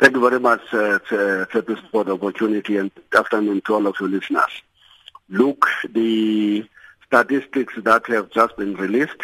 [0.00, 0.98] Thank you very much, uh,
[1.52, 4.62] Tepis, for the opportunity and good afternoon to all of your listeners.
[5.28, 6.64] Look, the
[7.04, 9.22] statistics that have just been released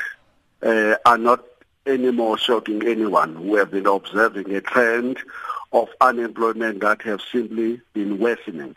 [0.63, 1.43] uh, are not
[1.87, 5.17] anymore shocking anyone who have been observing a trend
[5.73, 8.77] of unemployment that have simply been worsening.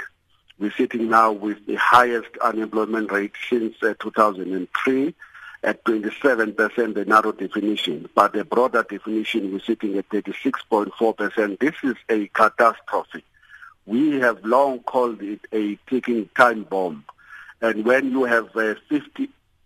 [0.58, 5.14] We're sitting now with the highest unemployment rate since uh, 2003
[5.64, 8.10] at 27%, the narrow definition.
[8.16, 11.60] But the broader definition, we're sitting at 36.4%.
[11.60, 13.24] This is a catastrophe.
[13.86, 17.06] We have long called it a ticking time bomb.
[17.62, 18.76] And when you have uh,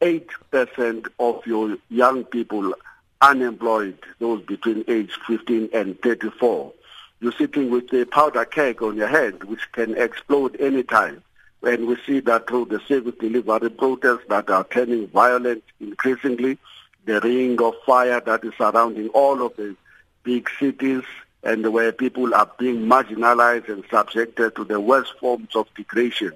[0.02, 2.74] 58% of your young people
[3.22, 6.74] unemployed, those between age 15 and 34,
[7.20, 11.24] you're sitting with a powder keg on your head, which can explode anytime.
[11.64, 16.58] And we see that through the service delivery protests that are turning violent increasingly,
[17.06, 19.76] the ring of fire that is surrounding all of the
[20.24, 21.04] big cities
[21.44, 26.32] and where people are being marginalized and subjected to the worst forms of degradation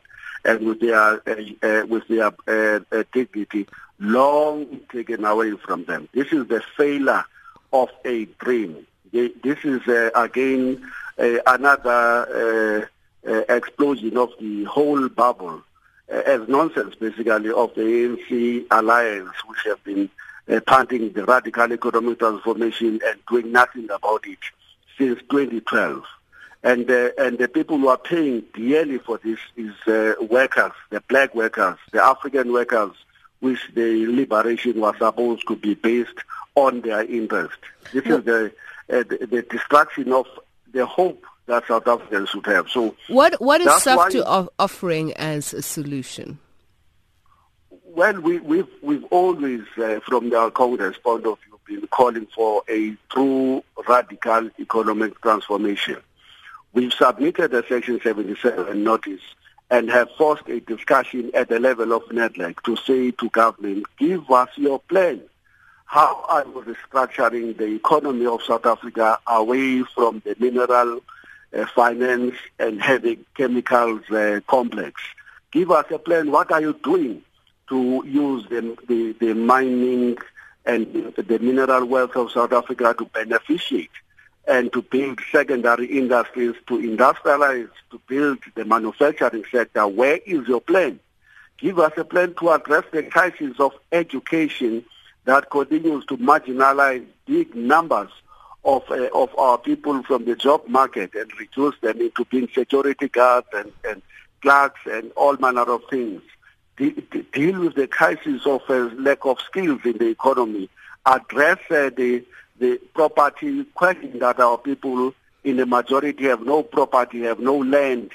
[0.46, 1.20] and with their uh,
[1.64, 3.68] uh, with their uh, uh dignity
[4.00, 6.08] long taken away from them.
[6.14, 7.24] This is the failure
[7.74, 8.86] of a dream.
[9.12, 12.90] This is uh, again uh, another
[13.28, 15.62] uh, explosion of the whole bubble
[16.12, 20.10] uh, as nonsense, basically, of the ANC alliance, which have been
[20.50, 24.40] uh, punting the radical economic transformation and doing nothing about it
[24.98, 26.04] since 2012.
[26.64, 31.02] And, uh, and the people who are paying dearly for this is uh, workers, the
[31.02, 32.92] black workers, the African workers,
[33.40, 36.18] which the liberation was supposed to be based
[36.56, 37.60] on their interest.
[37.94, 38.52] This is the,
[38.90, 40.26] uh, the, the destruction of
[40.74, 42.70] the hope that South Africans should have.
[42.70, 46.40] So what what is SAFTU offering as a solution?
[47.86, 52.64] Well, we, we've we've always, uh, from the Congress point of view, been calling for
[52.70, 55.98] a true radical economic transformation.
[56.74, 59.22] We've submitted a Section 77 notice
[59.70, 64.30] and have forced a discussion at the level of NEDLAC to say to government, give
[64.32, 65.22] us your plan.
[65.86, 71.02] How are you restructuring the economy of South Africa away from the mineral
[71.74, 75.02] finance and heavy chemicals uh, complex.
[75.52, 76.32] Give us a plan.
[76.32, 77.24] What are you doing
[77.70, 80.18] to use the, the, the mining
[80.66, 83.92] and the mineral wealth of South Africa to beneficiate
[84.48, 89.88] and to build secondary industries, to industrialize, to build the manufacturing sector?
[89.88, 91.00] Where is your plan?
[91.58, 94.86] Give us a plan to address the crisis of education
[95.26, 98.10] that continues to marginalize big numbers
[98.64, 103.08] of uh, of our people from the job market and reduce them into being security
[103.08, 104.02] guards and, and
[104.42, 106.22] clerks and all manner of things.
[106.78, 110.70] De- de- deal with the crisis of uh, lack of skills in the economy.
[111.06, 112.24] Address uh, the
[112.60, 115.14] the property question that our people
[115.44, 118.12] in the majority have no property, have no land,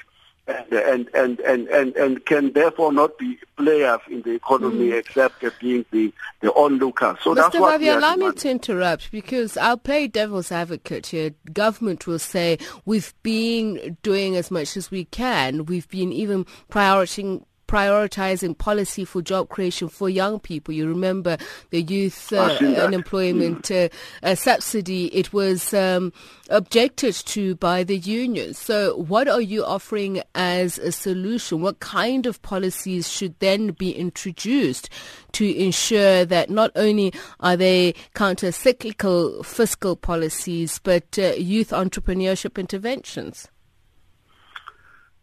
[0.47, 4.97] and and and and and, can therefore not be players in the economy mm.
[4.97, 7.17] except being the the onlookers.
[7.23, 7.35] So Mr.
[7.35, 11.31] that's what Vavi, allow me to interrupt because I'll play devil's advocate here.
[11.53, 15.65] Government will say we've been doing as much as we can.
[15.65, 20.71] We've been even prioritizing prioritizing policy for job creation for young people.
[20.75, 21.37] You remember
[21.71, 23.89] the youth uh, unemployment uh,
[24.21, 25.07] uh, subsidy.
[25.07, 26.13] It was um,
[26.51, 28.59] objected to by the unions.
[28.59, 31.61] So what are you offering as a solution?
[31.61, 34.91] What kind of policies should then be introduced
[35.31, 43.47] to ensure that not only are they counter-cyclical fiscal policies, but uh, youth entrepreneurship interventions?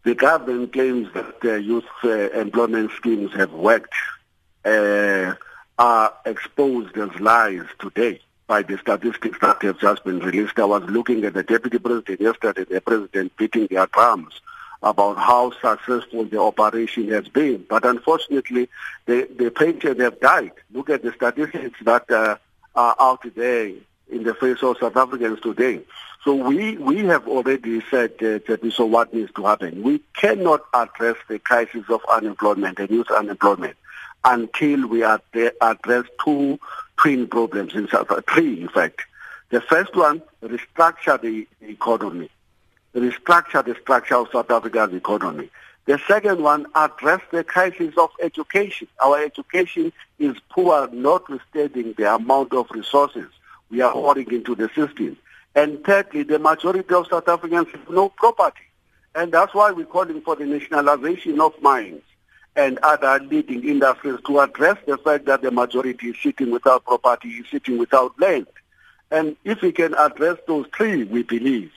[0.03, 3.93] The government claims that their youth uh, employment schemes have worked,
[4.65, 5.35] uh,
[5.77, 10.57] are exposed as lies today by the statistics that have just been released.
[10.57, 14.41] I was looking at the deputy president yesterday, the president beating their drums
[14.81, 17.63] about how successful the operation has been.
[17.69, 18.69] But unfortunately,
[19.05, 20.53] the, the patients have died.
[20.73, 22.37] Look at the statistics that uh,
[22.75, 23.71] are out there
[24.11, 25.81] in the face of South Africans today.
[26.23, 29.81] So we, we have already said that so what needs to happen.
[29.81, 33.75] We cannot address the crisis of unemployment and youth unemployment
[34.23, 36.59] until we address two
[36.97, 39.01] twin problems in South Africa, three in fact.
[39.49, 42.29] The first one, restructure the economy.
[42.93, 45.49] Restructure the structure of South Africa's economy.
[45.85, 48.87] The second one, address the crisis of education.
[49.03, 53.25] Our education is poor, notwithstanding the amount of resources
[53.71, 55.17] we are pouring into the system.
[55.55, 58.61] And thirdly, the majority of South Africans have no property.
[59.15, 62.03] And that's why we're calling for the nationalization of mines
[62.55, 67.29] and other leading industries to address the fact that the majority is sitting without property,
[67.29, 68.47] is sitting without land.
[69.09, 71.71] And if we can address those three, we believe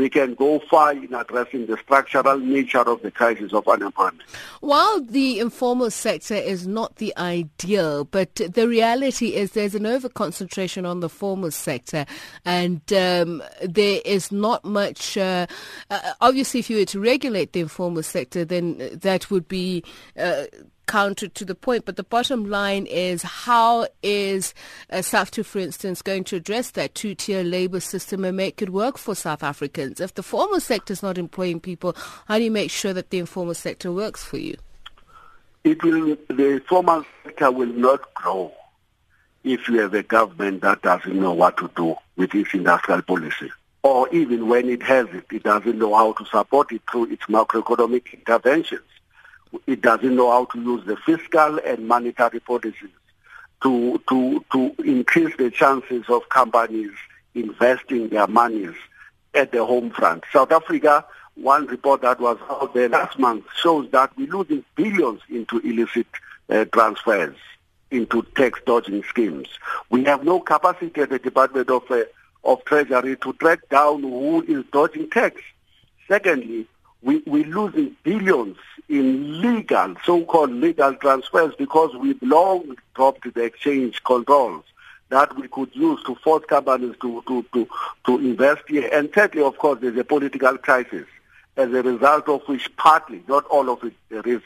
[0.00, 4.22] we can go far in addressing the structural nature of the crisis of unemployment.
[4.60, 10.08] While the informal sector is not the ideal, but the reality is there's an over
[10.08, 12.06] concentration on the formal sector,
[12.44, 15.18] and um, there is not much.
[15.18, 15.46] Uh,
[15.90, 19.84] uh, obviously, if you were to regulate the informal sector, then that would be.
[20.18, 20.44] Uh,
[20.90, 21.84] counter to the point.
[21.84, 24.52] But the bottom line is how is
[24.90, 28.98] uh, SAFTU, for instance, going to address that two-tier labor system and make it work
[28.98, 30.00] for South Africans?
[30.00, 31.96] If the formal sector is not employing people,
[32.26, 34.56] how do you make sure that the informal sector works for you?
[35.62, 36.16] It will.
[36.28, 38.52] The formal sector will not grow
[39.44, 43.50] if you have a government that doesn't know what to do with its industrial policy.
[43.82, 47.26] Or even when it has it, it doesn't know how to support it through its
[47.26, 48.82] macroeconomic interventions
[49.66, 52.90] it doesn't know how to use the fiscal and monetary policies
[53.62, 56.92] to to to increase the chances of companies
[57.34, 58.74] investing their monies
[59.34, 60.24] at the home front.
[60.32, 61.04] South Africa,
[61.34, 66.06] one report that was out there last month shows that we're losing billions into illicit
[66.48, 67.36] uh, transfers
[67.90, 69.48] into tax dodging schemes.
[69.88, 72.04] We have no capacity at the Department of uh,
[72.42, 75.42] of Treasury to track down who is dodging tax.
[76.08, 76.66] Secondly,
[77.02, 78.56] we, we're losing billions
[78.88, 84.64] in legal, so-called legal transfers because we've long dropped the exchange controls
[85.08, 87.68] that we could use to force companies to, to, to,
[88.04, 88.88] to invest here.
[88.92, 91.06] And thirdly, of course, there's a political crisis
[91.56, 94.40] as a result of which partly, not all of it there is,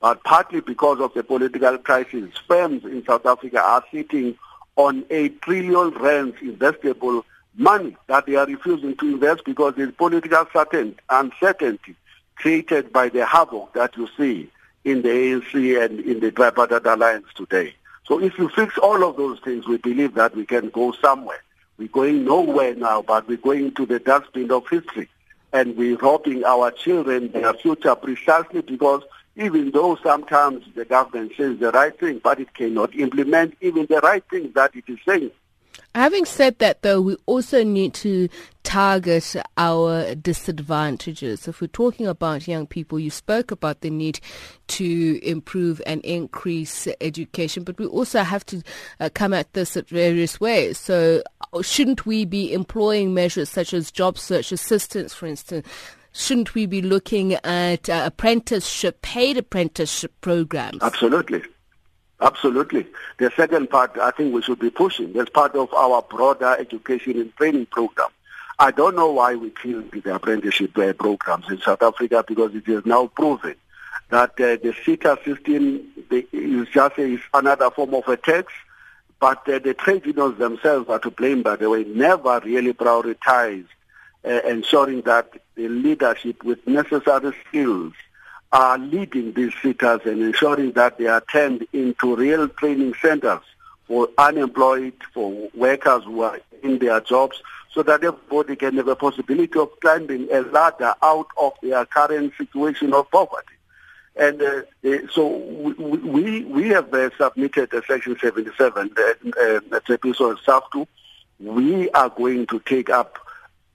[0.00, 4.36] but partly because of the political crisis, firms in South Africa are sitting
[4.76, 7.24] on a trillion rands investable
[7.56, 10.46] money that they are refusing to invest because there's political
[11.10, 11.96] uncertainty
[12.36, 14.50] created by the havoc that you see
[14.84, 17.74] in the ANC and in the tripartite alliance today.
[18.04, 21.42] So if you fix all of those things, we believe that we can go somewhere.
[21.76, 25.08] We're going nowhere now, but we're going to the dustbin of history.
[25.52, 29.02] And we're robbing our children their future precisely because
[29.36, 34.00] even though sometimes the government says the right thing, but it cannot implement even the
[34.00, 35.30] right thing that it is saying.
[35.94, 38.28] Having said that, though, we also need to
[38.64, 41.48] target our disadvantages.
[41.48, 44.20] If we're talking about young people, you spoke about the need
[44.68, 48.62] to improve and increase education, but we also have to
[49.00, 50.78] uh, come at this at various ways.
[50.78, 55.66] So, uh, shouldn't we be employing measures such as job search assistance, for instance?
[56.12, 60.82] Shouldn't we be looking at uh, apprenticeship, paid apprenticeship programs?
[60.82, 61.42] Absolutely.
[62.20, 62.86] Absolutely.
[63.18, 67.20] The second part, I think we should be pushing as part of our broader education
[67.20, 68.08] and training program.
[68.58, 72.66] I don't know why we killed the apprenticeship uh, programs in South Africa because it
[72.66, 73.54] is now proven
[74.08, 78.50] that uh, the SETA system is just is another form of a tax,
[79.20, 83.66] but uh, the trade unions themselves are to blame, by the way, never really prioritized
[84.24, 87.92] uh, ensuring that the leadership with necessary skills
[88.56, 93.42] are leading these SETAs and ensuring that they are turned into real training centers
[93.86, 97.42] for unemployed, for workers who are in their jobs,
[97.74, 102.32] so that everybody can have a possibility of climbing a ladder out of their current
[102.38, 103.52] situation of poverty.
[104.16, 104.62] And uh,
[105.12, 109.02] so we, we, have uh, submitted a Section 77, uh,
[109.38, 110.86] uh, episode SAFTU.
[111.38, 113.18] We are going to take up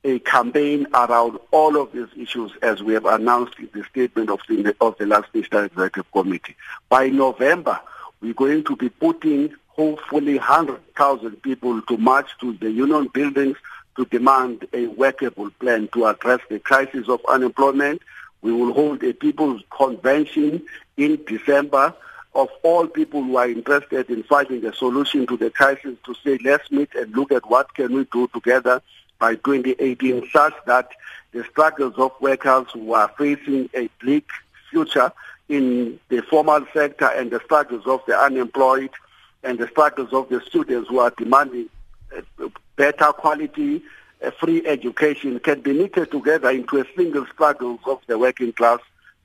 [0.04, 4.40] a campaign around all of these issues as we have announced in the statement of
[4.48, 6.56] the, of the last National Executive Committee.
[6.90, 7.80] By November,
[8.20, 13.58] we're going to be putting hopefully 100,000 people to march to the union buildings
[13.96, 18.02] to demand a workable plan to address the crisis of unemployment.
[18.42, 20.66] We will hold a people's convention
[20.98, 21.94] in December
[22.34, 26.40] of all people who are interested in finding a solution to the crisis to say
[26.44, 28.82] let's meet and look at what can we do together
[29.22, 30.90] by 2018 such that
[31.32, 34.28] the struggles of workers who are facing a bleak
[34.72, 35.14] future
[35.48, 38.90] in the formal sector and the struggles of the unemployed
[39.44, 41.70] and the struggles of the students who are demanding
[42.18, 43.84] uh, better quality
[44.26, 48.80] uh, free education can be knitted together into a single struggle of the working class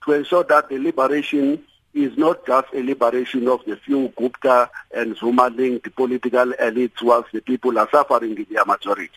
[0.05, 1.61] to ensure that the liberation
[1.95, 7.31] is not just a liberation of the few Gupta and Zuma linked political elites whilst
[7.31, 9.09] the people are suffering in their majority.